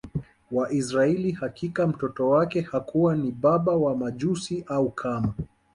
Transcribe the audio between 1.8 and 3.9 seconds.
mtoto wake hakuwa ni baba